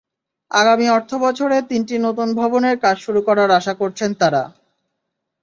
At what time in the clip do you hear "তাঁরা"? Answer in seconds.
4.13-4.43